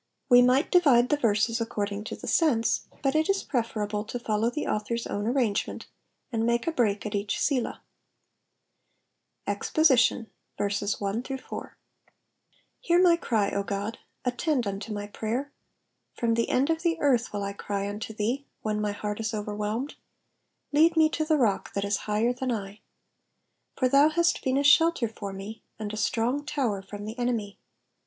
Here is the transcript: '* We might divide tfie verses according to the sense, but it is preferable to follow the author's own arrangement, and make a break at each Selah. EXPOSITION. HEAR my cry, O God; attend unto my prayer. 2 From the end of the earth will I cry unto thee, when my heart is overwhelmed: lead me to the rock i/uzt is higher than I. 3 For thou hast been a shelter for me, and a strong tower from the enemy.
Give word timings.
'* 0.17 0.29
We 0.31 0.41
might 0.41 0.71
divide 0.71 1.09
tfie 1.11 1.21
verses 1.21 1.61
according 1.61 2.05
to 2.05 2.15
the 2.15 2.25
sense, 2.25 2.87
but 3.03 3.13
it 3.13 3.29
is 3.29 3.43
preferable 3.43 4.03
to 4.05 4.17
follow 4.17 4.49
the 4.49 4.65
author's 4.65 5.05
own 5.05 5.27
arrangement, 5.27 5.85
and 6.31 6.43
make 6.43 6.65
a 6.65 6.71
break 6.71 7.05
at 7.05 7.13
each 7.13 7.39
Selah. 7.39 7.83
EXPOSITION. 9.45 10.31
HEAR 10.57 11.69
my 12.99 13.15
cry, 13.15 13.51
O 13.51 13.61
God; 13.61 13.99
attend 14.25 14.65
unto 14.65 14.91
my 14.91 15.05
prayer. 15.05 15.51
2 16.15 16.19
From 16.19 16.33
the 16.33 16.49
end 16.49 16.71
of 16.71 16.81
the 16.81 16.99
earth 16.99 17.31
will 17.31 17.43
I 17.43 17.53
cry 17.53 17.87
unto 17.87 18.11
thee, 18.11 18.47
when 18.63 18.81
my 18.81 18.93
heart 18.93 19.19
is 19.19 19.35
overwhelmed: 19.35 19.93
lead 20.71 20.97
me 20.97 21.09
to 21.09 21.23
the 21.23 21.37
rock 21.37 21.69
i/uzt 21.75 21.85
is 21.85 21.97
higher 22.09 22.33
than 22.33 22.51
I. 22.51 22.67
3 23.77 23.87
For 23.87 23.87
thou 23.87 24.09
hast 24.09 24.41
been 24.43 24.57
a 24.57 24.63
shelter 24.63 25.07
for 25.07 25.31
me, 25.31 25.61
and 25.77 25.93
a 25.93 25.97
strong 25.97 26.43
tower 26.43 26.81
from 26.81 27.05
the 27.05 27.19
enemy. 27.19 27.59